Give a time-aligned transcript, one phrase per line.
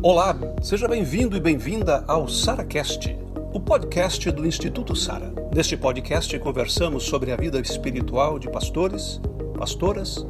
[0.00, 3.18] Olá, seja bem-vindo e bem-vinda ao SaraCast,
[3.52, 5.34] o podcast do Instituto Sara.
[5.52, 9.20] Neste podcast conversamos sobre a vida espiritual de pastores,
[9.58, 10.24] pastoras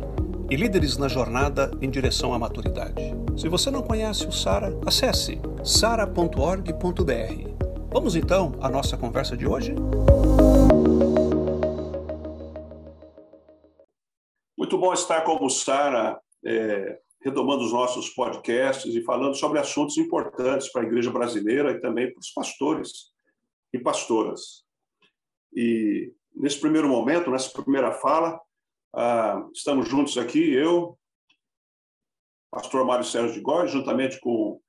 [0.50, 3.14] e líderes na jornada em direção à maturidade.
[3.36, 6.72] Se você não conhece o Sara, acesse sara.org.br.
[7.92, 9.74] Vamos então à nossa conversa de hoje?
[14.56, 16.18] Muito bom estar com o Sara.
[16.42, 21.80] É retomando os nossos podcasts e falando sobre assuntos importantes para a igreja brasileira e
[21.80, 23.12] também para os pastores
[23.72, 24.64] e pastoras.
[25.52, 28.40] E nesse primeiro momento, nessa primeira fala,
[28.94, 30.98] ah, estamos juntos aqui, eu,
[32.50, 34.60] pastor Mário Sérgio de Góes, juntamente com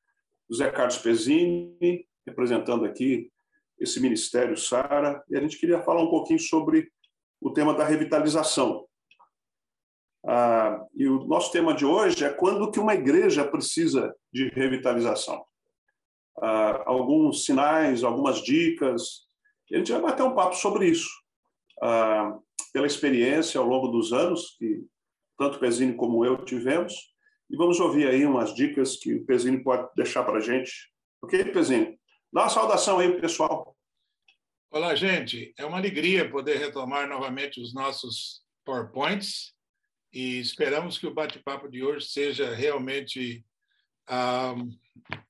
[0.50, 3.31] José Carlos Pezzini, representando aqui
[3.80, 6.91] esse ministério Sara, e a gente queria falar um pouquinho sobre
[7.39, 8.88] o tema da revitalização.
[10.26, 15.44] Ah, e o nosso tema de hoje é quando que uma igreja precisa de revitalização.
[16.42, 19.28] Ah, alguns sinais, algumas dicas.
[19.72, 21.09] A gente vai bater um papo sobre isso.
[21.81, 22.38] Ah,
[22.73, 24.86] pela experiência ao longo dos anos que
[25.38, 26.94] tanto o Pezini como eu tivemos.
[27.50, 30.72] E vamos ouvir aí umas dicas que o Pezini pode deixar para a gente.
[31.22, 31.98] Ok, Pezini?
[32.31, 33.76] Dá uma saudação aí, pessoal.
[34.70, 35.52] Olá, gente.
[35.58, 39.56] É uma alegria poder retomar novamente os nossos PowerPoints
[40.11, 43.45] e esperamos que o bate-papo de hoje seja realmente
[44.07, 44.55] ah,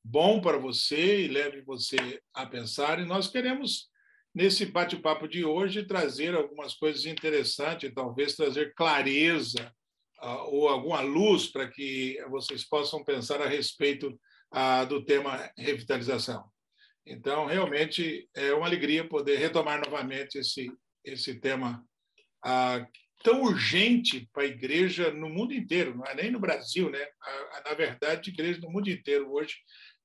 [0.03, 2.99] bom para você e leve você a pensar.
[2.99, 3.89] E nós queremos,
[4.33, 9.73] nesse bate-papo de hoje, trazer algumas coisas interessantes, talvez trazer clareza
[10.19, 14.17] ah, ou alguma luz para que vocês possam pensar a respeito
[14.51, 16.49] ah, do tema revitalização.
[17.05, 20.71] Então, realmente, é uma alegria poder retomar novamente esse,
[21.03, 21.83] esse tema
[23.23, 27.05] tão urgente para a igreja no mundo inteiro, não é nem no Brasil, né?
[27.65, 29.55] Na verdade, a igreja no mundo inteiro hoje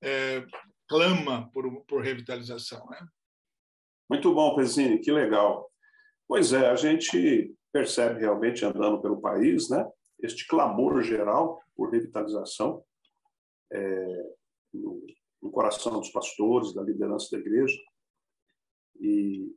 [0.03, 0.45] é,
[0.89, 3.07] clama por, por revitalização, né?
[4.11, 5.71] Muito bom, Pezzini, que legal.
[6.27, 9.85] Pois é, a gente percebe realmente andando pelo país, né?
[10.21, 12.85] Este clamor geral por revitalização
[13.73, 14.07] é,
[14.73, 15.07] no,
[15.43, 17.77] no coração dos pastores, da liderança da igreja.
[19.01, 19.55] E,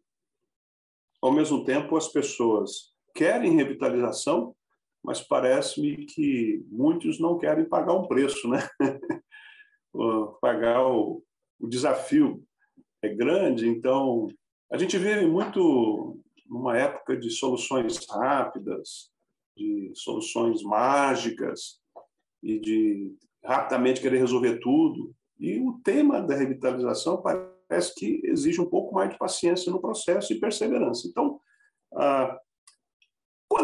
[1.22, 4.56] ao mesmo tempo, as pessoas querem revitalização,
[5.04, 8.60] mas parece-me que muitos não querem pagar um preço, né?
[10.40, 11.24] pagar o,
[11.60, 12.44] o desafio
[13.02, 14.28] é grande, então
[14.72, 19.12] a gente vive muito numa época de soluções rápidas,
[19.56, 21.80] de soluções mágicas
[22.44, 25.12] e de rapidamente querer resolver tudo.
[25.40, 30.32] E o tema da revitalização parece que exige um pouco mais de paciência no processo
[30.32, 31.08] e perseverança.
[31.08, 31.40] Então,
[31.94, 32.38] ah,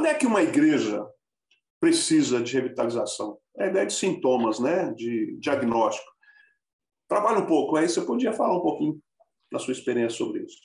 [0.03, 1.07] quando é que uma igreja
[1.79, 3.37] precisa de revitalização?
[3.57, 4.91] É a ideia de sintomas, né?
[4.91, 6.11] de diagnóstico.
[7.07, 9.01] Trabalha um pouco, aí você podia falar um pouquinho
[9.49, 10.57] da sua experiência sobre isso.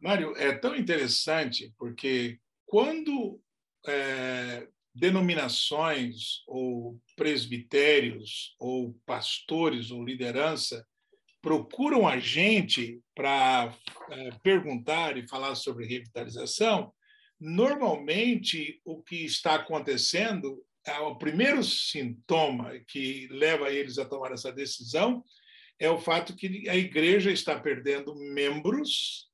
[0.00, 3.38] Mário, é tão interessante porque quando
[3.86, 10.86] é, denominações ou presbitérios ou pastores ou liderança
[11.42, 13.74] procuram a gente para
[14.10, 16.94] é, perguntar e falar sobre revitalização,
[17.38, 24.52] Normalmente, o que está acontecendo, é o primeiro sintoma que leva eles a tomar essa
[24.52, 25.24] decisão
[25.78, 29.28] é o fato que a igreja está perdendo membros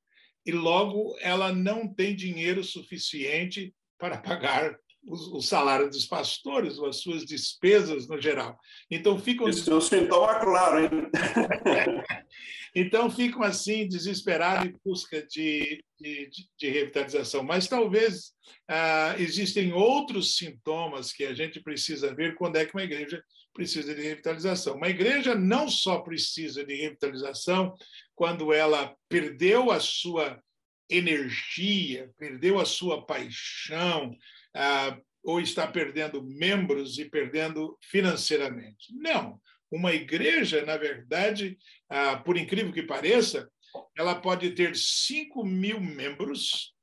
[0.45, 7.01] e logo ela não tem dinheiro suficiente para pagar o, salário dos pastores ou as
[7.01, 8.59] suas despesas no geral.
[8.91, 9.49] Então ficam.
[9.49, 10.91] Isso é um sintoma claro, hein?
[12.75, 17.43] então ficam assim desesperados em busca de, de, de revitalização.
[17.43, 18.33] Mas talvez
[18.69, 23.23] ah, existem outros sintomas que a gente precisa ver quando é que uma igreja
[23.53, 24.77] precisa de revitalização.
[24.77, 27.75] Uma igreja não só precisa de revitalização
[28.15, 30.43] quando ela perdeu a sua
[30.89, 34.17] energia, perdeu a sua paixão,
[34.55, 38.93] ah, ou está perdendo membros e perdendo financeiramente.
[38.95, 39.41] Não.
[39.73, 41.59] Uma igreja, na verdade,
[41.89, 43.51] ah, por incrível que pareça,
[43.97, 46.75] ela pode ter 5 mil membros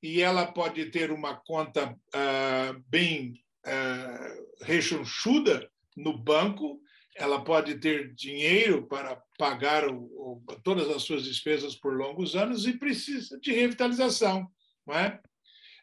[0.00, 3.34] e ela pode ter uma conta ah, bem
[3.66, 6.80] ah, rechonchuda no banco,
[7.16, 12.64] ela pode ter dinheiro para pagar o, o, todas as suas despesas por longos anos
[12.64, 14.48] e precisa de revitalização,
[14.86, 15.20] não é?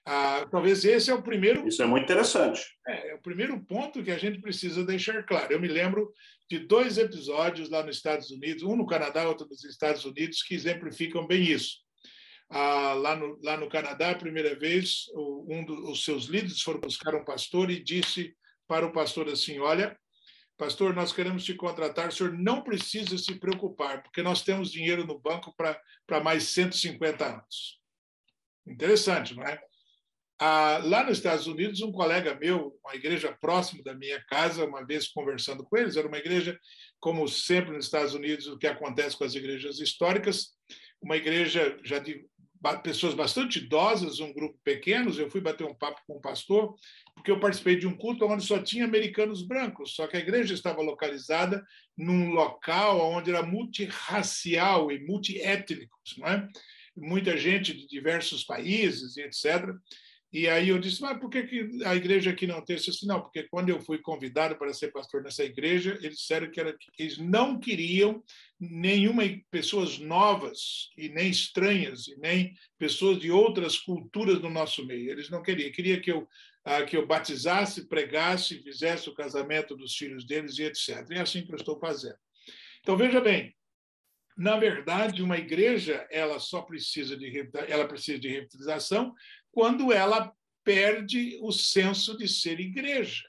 [0.10, 1.68] Ah, talvez esse é o primeiro.
[1.68, 2.62] Isso é muito interessante.
[2.88, 5.52] É, é, o primeiro ponto que a gente precisa deixar claro.
[5.52, 6.14] Eu me lembro
[6.50, 10.56] de dois episódios lá nos Estados Unidos, um no Canadá, outro nos Estados Unidos, que
[10.56, 11.80] exemplificam bem isso.
[12.50, 17.14] Ah, lá, no, lá no Canadá, a primeira vez, um dos seus líderes foram buscar
[17.14, 18.34] um pastor e disse
[18.66, 20.00] para o pastor assim: Olha,
[20.58, 25.06] pastor, nós queremos te contratar, o senhor não precisa se preocupar, porque nós temos dinheiro
[25.06, 27.78] no banco para mais 150 anos.
[28.66, 29.62] Interessante, não é?
[30.40, 34.86] Ah, lá nos Estados Unidos, um colega meu, uma igreja próxima da minha casa, uma
[34.86, 36.60] vez conversando com eles, era uma igreja,
[37.00, 40.50] como sempre nos Estados Unidos, o que acontece com as igrejas históricas,
[41.02, 42.24] uma igreja já de
[42.84, 45.12] pessoas bastante idosas, um grupo pequeno.
[45.14, 46.76] Eu fui bater um papo com o pastor,
[47.16, 50.54] porque eu participei de um culto onde só tinha americanos brancos, só que a igreja
[50.54, 51.66] estava localizada
[51.98, 56.48] num local onde era multirracial e multiétnico, não é?
[56.98, 59.70] muita gente de diversos países etc.
[60.38, 62.92] E aí eu disse, mas por que, que a igreja aqui não tem isso?
[62.92, 66.60] Assim, não, porque quando eu fui convidado para ser pastor nessa igreja, eles disseram que,
[66.60, 68.24] era, que eles não queriam
[68.60, 75.10] nenhuma pessoas novas e nem estranhas e nem pessoas de outras culturas no nosso meio.
[75.10, 75.72] Eles não queriam.
[75.72, 76.28] Queria que eu
[76.64, 81.04] ah, que eu batizasse, pregasse, fizesse o casamento dos filhos deles e etc.
[81.10, 82.18] E é assim que eu estou fazendo.
[82.82, 83.56] Então veja bem,
[84.38, 89.14] na verdade, uma igreja ela só precisa de ela precisa de revitalização
[89.52, 90.32] quando ela
[90.64, 93.24] perde o senso de ser igreja,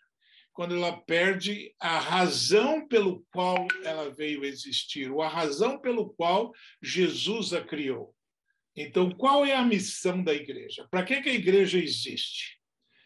[0.52, 6.52] quando ela perde a razão pelo qual ela veio existir, ou a razão pelo qual
[6.82, 8.14] Jesus a criou.
[8.76, 10.86] Então, qual é a missão da igreja?
[10.90, 12.58] Para que, que a igreja existe?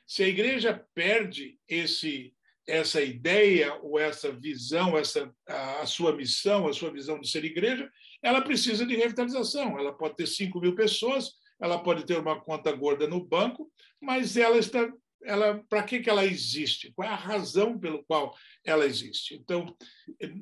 [0.07, 2.35] Se a igreja perde esse
[2.67, 7.91] essa ideia ou essa visão, essa a, sua missão, a sua visão de ser igreja,
[8.23, 9.79] ela precisa de revitalização.
[9.79, 13.71] Ela pode ter 5 mil pessoas, ela pode ter uma conta gorda no banco,
[14.01, 14.93] mas ela está,
[15.25, 16.93] ela, para que, que ela existe?
[16.95, 18.35] Qual é a razão pelo qual
[18.65, 19.35] ela existe?
[19.35, 19.77] Então,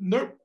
[0.01, 0.39] no,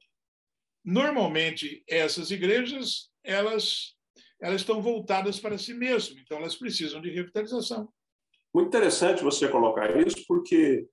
[0.84, 3.96] normalmente essas igrejas elas
[4.42, 7.90] elas estão voltadas para si mesmas, então elas precisam de revitalização.
[8.54, 10.88] Muito interessante você colocar isso, porque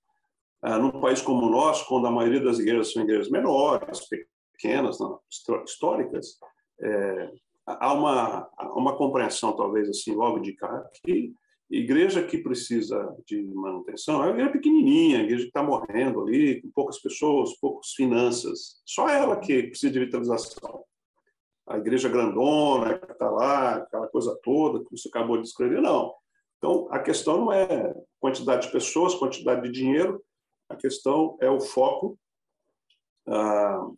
[0.62, 4.08] ah, num país como o nosso, quando a maioria das igrejas são igrejas menores,
[4.52, 5.18] pequenas, não,
[5.64, 6.38] históricas,
[6.80, 7.30] é,
[7.66, 11.34] há uma, uma compreensão, talvez assim, logo de cara, que
[11.68, 16.60] igreja que precisa de manutenção é uma igreja pequenininha, a igreja que está morrendo ali,
[16.60, 18.82] com poucas pessoas, poucas finanças.
[18.84, 20.84] Só ela que precisa de vitalização.
[21.66, 26.12] A igreja grandona, que está lá, aquela coisa toda que você acabou de descrever, não.
[26.58, 30.22] Então, a questão não é quantidade de pessoas, quantidade de dinheiro,
[30.72, 32.18] a questão é o foco
[33.28, 33.88] ah,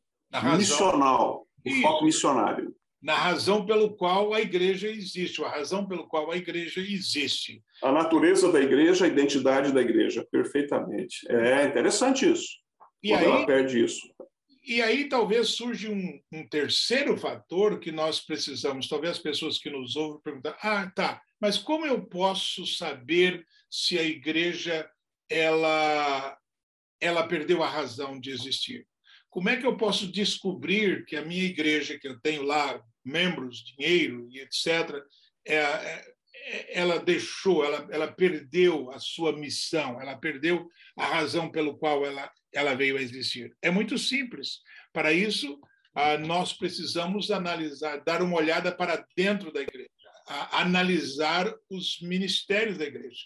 [0.56, 2.74] missional, o foco missionário
[3.04, 7.62] na razão pelo qual a igreja existe, a razão pelo qual a igreja existe.
[7.82, 11.18] A natureza da igreja, a identidade da igreja, perfeitamente.
[11.28, 12.48] É interessante isso.
[13.02, 14.00] E aí, ela perde isso.
[14.66, 19.68] E aí talvez surge um, um, terceiro fator que nós precisamos, talvez as pessoas que
[19.68, 24.88] nos ouvem perguntar, ah, tá, mas como eu posso saber se a igreja
[25.28, 26.38] ela
[27.04, 28.86] ela perdeu a razão de existir?
[29.28, 33.64] Como é que eu posso descobrir que a minha igreja, que eu tenho lá membros,
[33.64, 35.02] dinheiro e etc.,
[35.46, 41.76] é, é, ela deixou, ela, ela perdeu a sua missão, ela perdeu a razão pelo
[41.76, 43.54] qual ela, ela veio a existir.
[43.60, 44.60] É muito simples.
[44.92, 45.60] Para isso,
[45.94, 49.90] ah, nós precisamos analisar, dar uma olhada para dentro da igreja,
[50.52, 53.24] analisar os ministérios da igreja.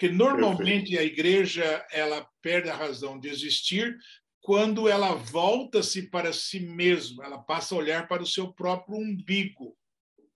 [0.00, 3.98] Porque normalmente a igreja ela perde a razão de existir
[4.40, 9.76] quando ela volta-se para si mesma, ela passa a olhar para o seu próprio umbigo.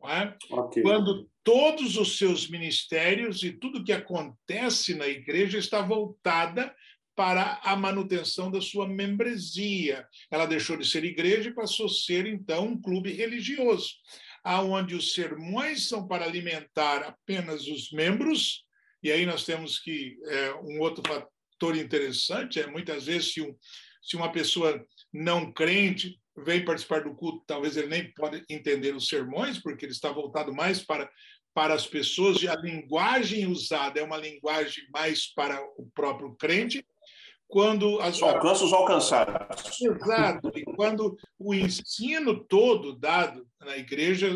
[0.06, 0.36] É?
[0.50, 0.82] Okay.
[0.82, 6.74] Quando todos os seus ministérios e tudo que acontece na igreja está voltada
[7.16, 10.06] para a manutenção da sua membresia.
[10.30, 13.94] Ela deixou de ser igreja e passou a ser, então, um clube religioso,
[14.42, 18.64] aonde os sermões são para alimentar apenas os membros,
[19.04, 23.54] e aí nós temos que, é, um outro fator interessante, é muitas vezes se um,
[24.02, 24.82] se uma pessoa
[25.12, 29.92] não crente vem participar do culto, talvez ele nem pode entender os sermões, porque ele
[29.92, 31.08] está voltado mais para,
[31.52, 36.84] para as pessoas, e a linguagem usada é uma linguagem mais para o próprio crente.
[37.46, 38.20] Quando as...
[38.20, 39.80] Alcança os alcançados.
[39.80, 40.50] Exato.
[40.56, 44.28] E quando o ensino todo dado na igreja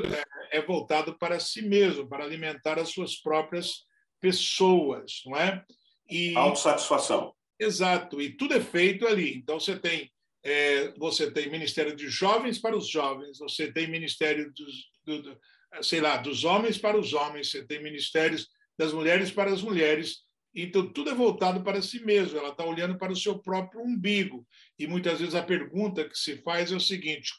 [0.53, 3.89] é, é voltado para si mesmo, para alimentar as suas próprias
[4.21, 5.65] pessoas, não é?
[6.11, 6.37] E...
[6.37, 7.35] Autossatisfação.
[7.59, 9.37] Exato, e tudo é feito ali.
[9.37, 10.11] Então você tem
[10.45, 15.39] é, você tem ministério de jovens para os jovens, você tem ministério dos, do, do,
[15.83, 18.49] sei lá, dos homens para os homens, você tem ministérios
[18.79, 20.19] das mulheres para as mulheres.
[20.55, 22.39] Então tudo é voltado para si mesmo.
[22.39, 24.47] Ela está olhando para o seu próprio umbigo.
[24.79, 27.33] E muitas vezes a pergunta que se faz é o seguinte: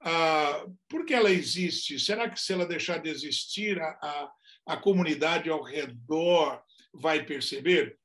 [0.00, 1.98] ah, por que ela existe?
[1.98, 4.30] Será que se ela deixar de existir, a, a,
[4.66, 7.98] a comunidade ao redor vai perceber?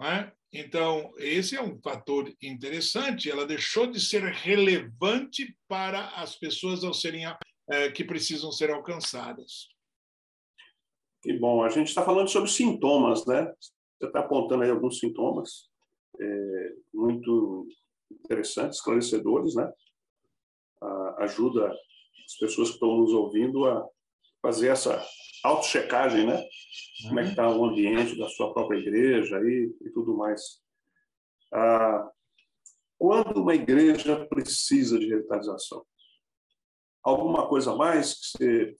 [0.00, 0.32] É?
[0.52, 3.30] Então, esse é um fator interessante.
[3.30, 7.24] Ela deixou de ser relevante para as pessoas ao serem
[7.68, 9.68] é, que precisam ser alcançadas.
[11.22, 11.62] Que bom.
[11.62, 13.50] A gente está falando sobre sintomas, né?
[13.98, 15.70] Você está apontando aí alguns sintomas
[16.20, 17.66] é, muito
[18.10, 19.72] interessantes, esclarecedores, né?
[20.82, 21.72] A, ajuda
[22.26, 23.88] as pessoas que estão nos ouvindo a
[24.42, 25.02] fazer essa
[25.42, 26.44] auto-checagem, né?
[27.02, 30.60] Como é que está o ambiente da sua própria igreja e, e tudo mais.
[31.52, 32.08] Ah,
[32.98, 35.84] quando uma igreja precisa de revitalização?
[37.02, 38.76] Alguma coisa mais que você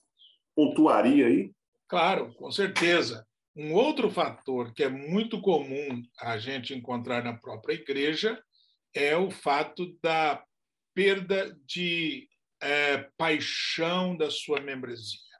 [0.55, 1.51] pontuaria aí?
[1.87, 3.27] Claro, com certeza.
[3.55, 8.41] Um outro fator que é muito comum a gente encontrar na própria igreja
[8.95, 10.43] é o fato da
[10.93, 12.27] perda de
[12.61, 15.32] é, paixão da sua membresia.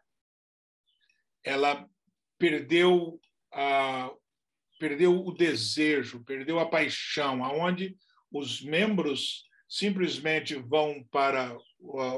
[1.44, 1.88] Ela
[2.38, 3.20] perdeu
[3.52, 4.12] a,
[4.80, 7.96] perdeu o desejo, perdeu a paixão, aonde
[8.32, 11.56] os membros simplesmente vão para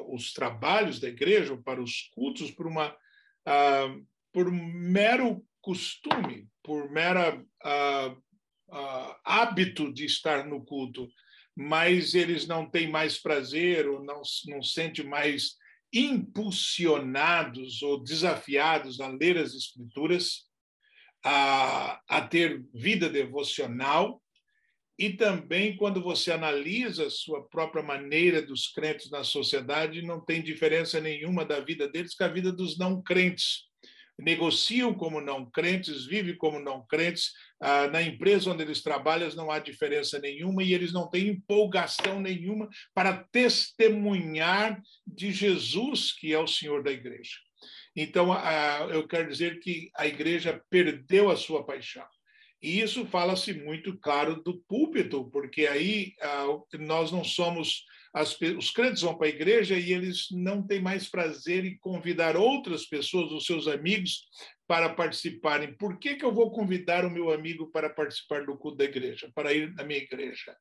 [0.07, 7.37] os trabalhos da igreja, para os cultos, por uma uh, por mero costume, por mera
[7.37, 11.07] uh, uh, hábito de estar no culto,
[11.55, 15.55] mas eles não têm mais prazer ou não não sente mais
[15.95, 20.43] impulsionados ou desafiados a ler as escrituras,
[21.23, 24.21] a, a ter vida devocional
[24.99, 30.43] e também quando você analisa a sua própria maneira dos crentes na sociedade, não tem
[30.43, 33.65] diferença nenhuma da vida deles com a vida dos não crentes
[34.17, 37.31] negociam como não crentes, vivem como não crentes.
[37.61, 42.19] Ah, na empresa onde eles trabalham não há diferença nenhuma e eles não têm empolgação
[42.19, 47.37] nenhuma para testemunhar de Jesus, que é o Senhor da igreja.
[47.95, 52.05] Então, ah, eu quero dizer que a igreja perdeu a sua paixão.
[52.61, 56.45] E isso fala-se muito claro do púlpito, porque aí ah,
[56.79, 57.85] nós não somos
[58.15, 62.37] as, os crentes vão para a igreja e eles não têm mais prazer em convidar
[62.37, 64.21] outras pessoas, os seus amigos,
[64.67, 65.73] para participarem.
[65.75, 69.31] Por que, que eu vou convidar o meu amigo para participar do culto da igreja,
[69.33, 70.55] para ir na minha igreja?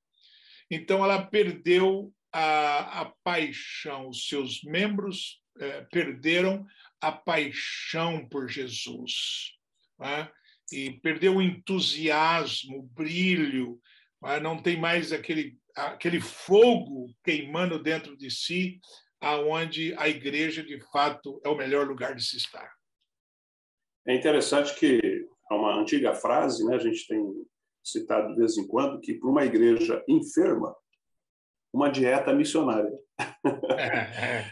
[0.70, 6.66] Então, ela perdeu a, a paixão, os seus membros eh, perderam
[7.00, 9.52] a paixão por Jesus.
[9.98, 10.28] Né?
[10.72, 13.80] E perdeu o entusiasmo, o brilho,
[14.22, 14.40] né?
[14.40, 18.78] não tem mais aquele aquele fogo queimando dentro de si,
[19.20, 22.72] aonde a igreja de fato é o melhor lugar de se estar.
[24.06, 27.22] É interessante que há uma antiga frase, né, a gente tem
[27.82, 30.74] citado de vez em quando, que para uma igreja enferma,
[31.72, 32.92] uma dieta missionária.
[33.76, 34.44] É,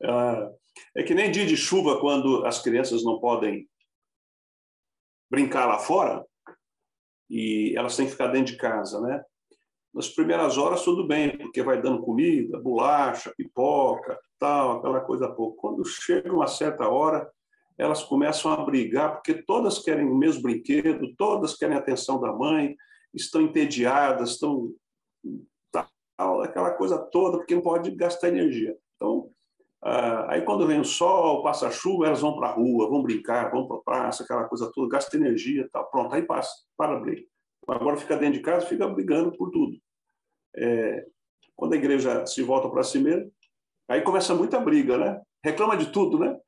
[0.00, 0.52] é.
[0.96, 3.68] é que nem dia de chuva, quando as crianças não podem
[5.30, 6.24] brincar lá fora
[7.30, 9.24] e elas têm que ficar dentro de casa, né?
[9.92, 15.56] nas primeiras horas tudo bem, porque vai dando comida, bolacha, pipoca, tal, aquela coisa pouco.
[15.56, 17.30] Quando chega uma certa hora,
[17.82, 22.32] elas começam a brigar, porque todas querem o mesmo brinquedo, todas querem a atenção da
[22.32, 22.76] mãe,
[23.12, 24.72] estão entediadas, estão
[26.42, 28.76] aquela coisa toda, porque não pode gastar energia.
[28.94, 29.28] Então,
[30.28, 33.50] aí quando vem o sol, passa a chuva, elas vão para a rua, vão brincar,
[33.50, 35.90] vão para a praça, aquela coisa toda, gasta energia, tal.
[35.90, 37.26] Pronto, aí passa, para a briga.
[37.66, 39.76] Agora fica dentro de casa, fica brigando por tudo.
[40.56, 41.04] É,
[41.56, 43.32] quando a igreja se volta para si mesmo,
[43.88, 45.20] aí começa muita briga, né?
[45.44, 46.38] Reclama de tudo, né?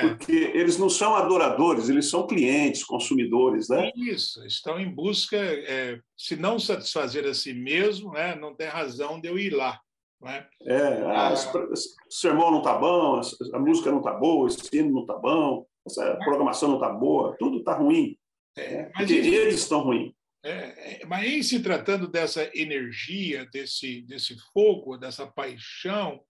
[0.00, 3.90] Porque eles não são adoradores, eles são clientes, consumidores, né?
[3.94, 9.20] Isso, estão em busca, é, se não satisfazer a si mesmo, né, não tem razão
[9.20, 9.78] de eu ir lá.
[10.20, 10.46] Né?
[10.62, 13.20] É, ah, o sermão não está bom,
[13.52, 17.36] a música não está boa, esse hino não está bom, essa programação não está boa,
[17.38, 18.16] tudo está ruim.
[18.56, 18.90] É, né?
[18.96, 20.12] Porque eles estão ruins.
[20.42, 26.20] É, é, mas em se tratando dessa energia, desse, desse fogo, dessa paixão,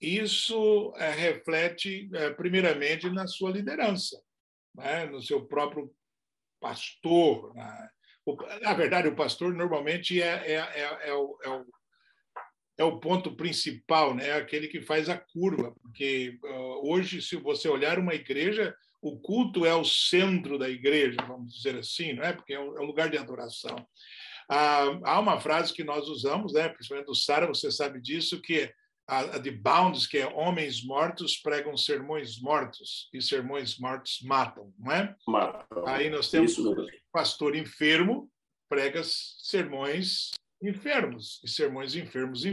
[0.00, 4.20] isso é, reflete, é, primeiramente, na sua liderança,
[4.74, 5.04] né?
[5.06, 5.92] no seu próprio
[6.58, 7.54] pastor.
[7.54, 7.90] Né?
[8.24, 11.66] O, na verdade, o pastor normalmente é, é, é, é o, o,
[12.78, 14.32] é, o, ponto principal, né?
[14.32, 19.66] aquele que faz a curva, porque uh, hoje, se você olhar uma igreja, o culto
[19.66, 22.32] é o centro da igreja, vamos dizer assim, não é?
[22.32, 23.76] Porque é um, é lugar de adoração.
[24.48, 26.68] Ah, há uma frase que nós usamos, né?
[26.68, 28.74] principalmente do Sara, você sabe disso, que é
[29.18, 34.92] a, de Bounds, que é homens mortos pregam sermões mortos e sermões mortos matam, não
[34.92, 35.16] é?
[35.26, 35.86] Matam.
[35.86, 38.30] Aí nós temos o pastor enfermo
[38.70, 40.30] prega sermões
[40.62, 42.44] enfermos e sermões enfermos.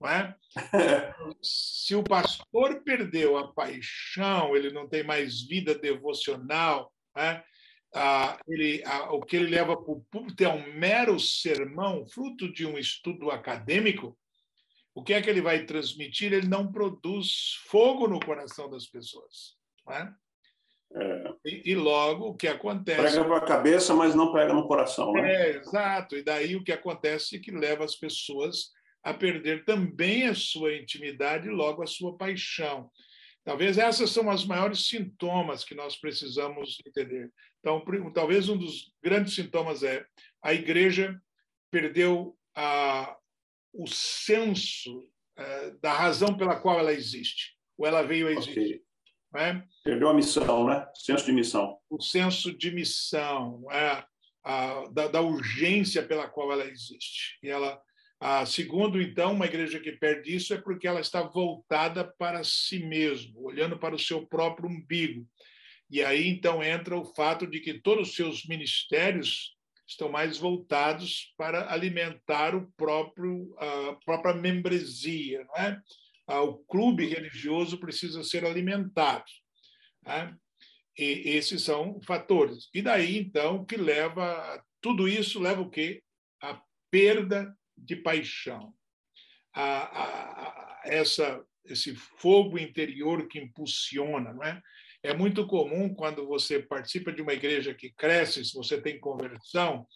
[0.00, 0.36] Não é?
[1.40, 7.42] Se o pastor perdeu a paixão, ele não tem mais vida devocional, é?
[7.94, 12.52] ah, ele, ah, o que ele leva para o público é um mero sermão, fruto
[12.52, 14.18] de um estudo acadêmico,
[14.96, 16.32] o que é que ele vai transmitir?
[16.32, 19.54] Ele não produz fogo no coração das pessoas.
[19.86, 20.14] Né?
[20.94, 21.34] É.
[21.44, 23.02] E, e, logo o que acontece.
[23.02, 25.12] Prega para a cabeça, mas não pega no coração.
[25.12, 25.30] Né?
[25.30, 26.16] É, exato.
[26.16, 28.70] E daí o que acontece é que leva as pessoas
[29.04, 32.90] a perder também a sua intimidade e logo a sua paixão.
[33.44, 37.30] Talvez essas são as maiores sintomas que nós precisamos entender.
[37.60, 37.84] Então,
[38.14, 40.06] talvez um dos grandes sintomas é
[40.42, 41.20] a igreja
[41.70, 43.14] perdeu a,
[43.76, 45.02] o senso
[45.36, 48.60] é, da razão pela qual ela existe, ou ela veio a existir.
[48.60, 48.82] Okay.
[49.34, 49.62] É?
[49.84, 50.86] Perdeu a missão, né?
[50.94, 51.78] Senso de missão.
[51.90, 54.02] O senso de missão, é?
[54.46, 57.36] a, da, da, urgência pela qual ela existe.
[57.42, 57.80] E ela,
[58.20, 62.78] a, segundo, então, uma igreja que perde isso é porque ela está voltada para si
[62.78, 65.26] mesma, olhando para o seu próprio umbigo.
[65.90, 69.55] E aí, então, entra o fato de que todos os seus ministérios
[69.86, 75.80] estão mais voltados para alimentar o próprio a própria membresia, não é?
[76.26, 79.24] Ah, o clube religioso precisa ser alimentado.
[80.04, 80.36] Né?
[80.98, 82.68] E esses são fatores.
[82.74, 86.02] E daí então que leva tudo isso leva o quê?
[86.40, 88.74] A perda de paixão,
[89.52, 94.62] a, a, a essa esse fogo interior que impulsiona, não é?
[95.06, 99.86] É muito comum quando você participa de uma igreja que cresce, se você tem conversão,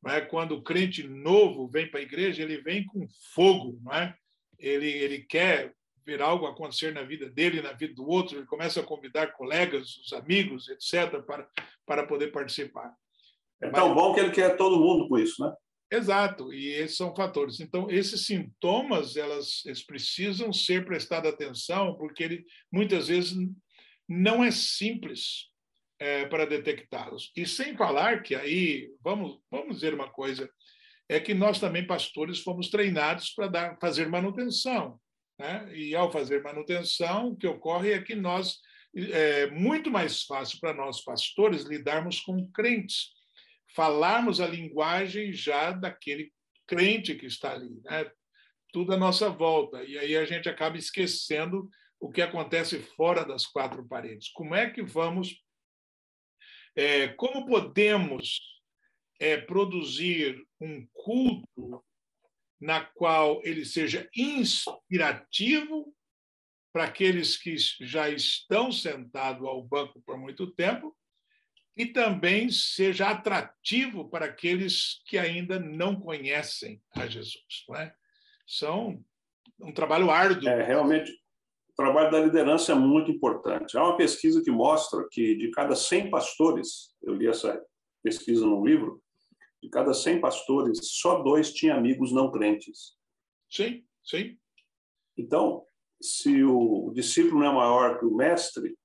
[0.00, 0.20] não é?
[0.20, 4.14] quando o crente novo vem para a igreja, ele vem com fogo, não é?
[4.58, 5.74] ele, ele quer
[6.06, 9.96] ver algo acontecer na vida dele, na vida do outro, ele começa a convidar colegas,
[9.96, 11.48] os amigos, etc., para,
[11.84, 12.94] para poder participar.
[13.60, 15.52] É tão Mas, bom que ele quer todo mundo com isso, né?
[15.90, 17.60] Exato, e esses são fatores.
[17.60, 23.36] Então, esses sintomas, elas, eles precisam ser prestados atenção, porque ele, muitas vezes
[24.08, 25.50] não é simples
[25.98, 27.30] é, para detectá-los.
[27.36, 30.50] E sem falar que aí, vamos, vamos dizer uma coisa,
[31.08, 34.98] é que nós também, pastores, fomos treinados para dar, fazer manutenção.
[35.38, 35.70] Né?
[35.74, 38.58] E ao fazer manutenção, o que ocorre é que nós,
[38.94, 43.10] é muito mais fácil para nós, pastores, lidarmos com crentes,
[43.74, 46.32] falarmos a linguagem já daquele
[46.66, 48.10] crente que está ali, né?
[48.72, 49.84] tudo à nossa volta.
[49.84, 51.68] E aí a gente acaba esquecendo
[52.02, 54.28] o que acontece fora das quatro paredes.
[54.32, 55.40] Como é que vamos,
[56.74, 58.40] é, como podemos
[59.20, 61.84] é, produzir um culto
[62.60, 65.94] na qual ele seja inspirativo
[66.72, 70.96] para aqueles que já estão sentados ao banco por muito tempo
[71.76, 77.64] e também seja atrativo para aqueles que ainda não conhecem a Jesus.
[77.68, 77.94] Não é?
[78.44, 79.04] São
[79.60, 80.48] um trabalho árduo.
[80.48, 81.21] É, realmente,
[81.72, 83.76] o trabalho da liderança é muito importante.
[83.76, 87.64] Há uma pesquisa que mostra que de cada 100 pastores, eu li essa
[88.02, 89.02] pesquisa no livro,
[89.62, 92.96] de cada 100 pastores, só dois tinham amigos não crentes.
[93.48, 94.36] Sim, sim.
[95.16, 95.64] Então,
[96.00, 98.76] se o discípulo não é maior que o mestre,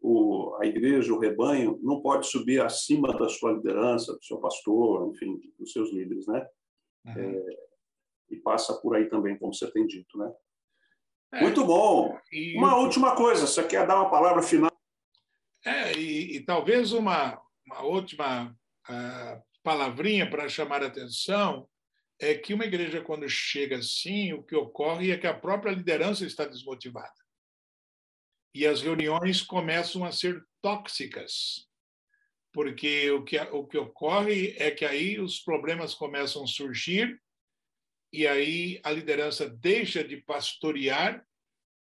[0.00, 5.10] o, a igreja, o rebanho, não pode subir acima da sua liderança, do seu pastor,
[5.10, 6.46] enfim, dos seus líderes, né?
[7.06, 7.12] Uhum.
[7.12, 7.44] É,
[8.30, 10.32] e passa por aí também, como você tem dito, né?
[11.32, 12.18] É, Muito bom.
[12.32, 12.56] E...
[12.56, 14.70] Uma última coisa, você quer dar uma palavra final?
[15.64, 18.50] É, e, e talvez uma, uma última
[18.88, 21.68] uh, palavrinha para chamar a atenção
[22.18, 26.26] é que uma igreja, quando chega assim, o que ocorre é que a própria liderança
[26.26, 27.14] está desmotivada.
[28.54, 31.66] E as reuniões começam a ser tóxicas,
[32.52, 37.18] porque o que, o que ocorre é que aí os problemas começam a surgir
[38.12, 41.24] e aí a liderança deixa de pastorear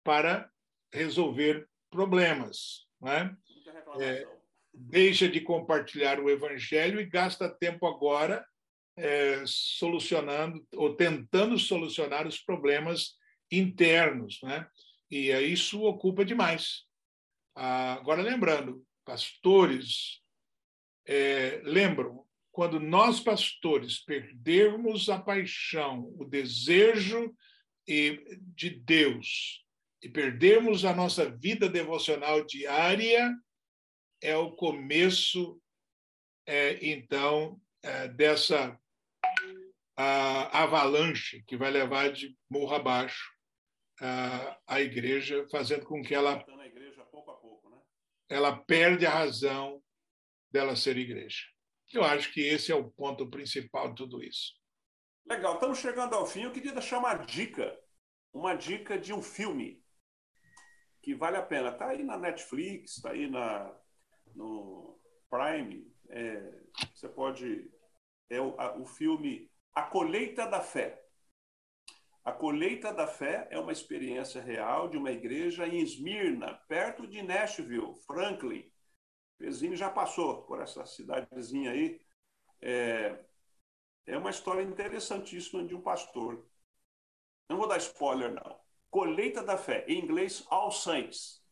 [0.04, 0.50] para
[0.92, 3.36] resolver problemas, né?
[4.00, 4.26] É,
[4.72, 8.46] deixa de compartilhar o evangelho e gasta tempo agora
[8.96, 13.16] é, solucionando ou tentando solucionar os problemas
[13.50, 14.68] internos, né?
[15.10, 16.84] E isso ocupa demais.
[17.54, 20.22] Ah, agora lembrando, pastores
[21.06, 22.24] é, lembram
[22.60, 27.34] quando nós, pastores, perdermos a paixão, o desejo
[27.86, 29.64] de Deus
[30.02, 33.34] e perdermos a nossa vida devocional diária,
[34.20, 35.58] é o começo,
[36.46, 38.78] é, então, é, dessa
[39.96, 43.32] a, avalanche que vai levar de morro abaixo
[44.02, 47.82] a, a igreja, fazendo com que ela, né?
[48.28, 49.82] ela perde a razão
[50.52, 51.49] dela ser igreja.
[51.92, 54.54] Eu acho que esse é o ponto principal de tudo isso.
[55.26, 56.42] Legal, estamos chegando ao fim.
[56.42, 57.78] Eu queria deixar uma dica,
[58.32, 59.82] uma dica de um filme
[61.02, 61.70] que vale a pena.
[61.70, 63.74] Está aí na Netflix, está aí na,
[64.34, 66.62] no Prime, é,
[66.94, 67.70] você pode.
[68.28, 71.02] É o, a, o filme A Colheita da Fé.
[72.24, 77.22] A Colheita da Fé é uma experiência real de uma igreja em Esmirna, perto de
[77.22, 78.69] Nashville, Franklin.
[79.40, 81.98] Pezinho já passou por essa cidadezinha aí.
[82.60, 83.24] É,
[84.06, 86.46] é uma história interessantíssima de um pastor.
[87.48, 88.60] Não vou dar spoiler, não.
[88.90, 91.42] Colheita da Fé, em inglês, All Saints.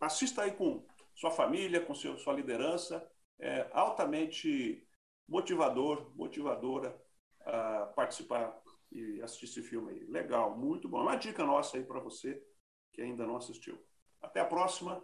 [0.00, 0.84] Assista aí com
[1.14, 3.08] sua família, com seu, sua liderança.
[3.38, 4.84] É altamente
[5.28, 7.00] motivador, motivadora
[7.42, 8.60] a participar
[8.90, 10.04] e assistir esse filme aí.
[10.06, 11.02] Legal, muito bom.
[11.02, 12.44] Uma dica nossa aí para você
[12.92, 13.78] que ainda não assistiu.
[14.20, 15.00] Até a próxima.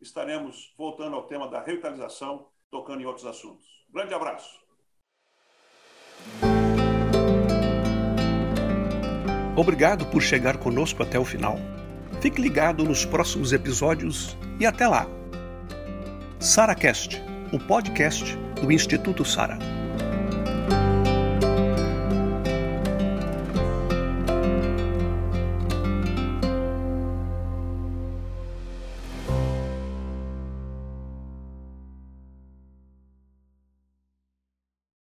[0.00, 3.64] Estaremos voltando ao tema da revitalização, tocando em outros assuntos.
[3.90, 4.60] Grande abraço.
[9.56, 11.56] Obrigado por chegar conosco até o final.
[12.20, 15.06] Fique ligado nos próximos episódios e até lá.
[16.38, 19.58] SaraCast, o podcast do Instituto Sara.